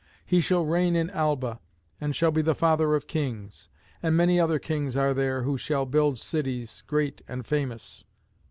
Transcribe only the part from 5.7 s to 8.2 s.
build cities great and famous.